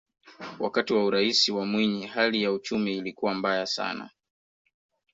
wakati 0.59 0.93
wa 0.93 1.05
uraisi 1.05 1.51
wa 1.51 1.65
mwinyi 1.65 2.07
hali 2.07 2.43
ya 2.43 2.51
uchumi 2.51 2.97
ilikuwa 2.97 3.33
mbaya 3.35 3.65
sana 3.65 4.09